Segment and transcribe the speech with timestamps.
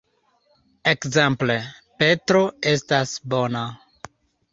[0.91, 1.57] Ekzemple:
[1.99, 2.41] Petro
[2.73, 3.63] estas bona.